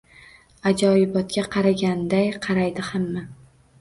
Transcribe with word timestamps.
Ajoyibotga 0.69 1.43
qaraganday 1.55 2.33
qaraydi 2.47 2.87
hamma. 2.93 3.27